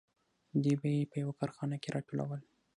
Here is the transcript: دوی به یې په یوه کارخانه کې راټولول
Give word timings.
دوی 0.63 0.75
به 0.81 0.87
یې 0.95 1.09
په 1.11 1.15
یوه 1.23 1.33
کارخانه 1.39 1.75
کې 1.81 1.93
راټولول 1.95 2.41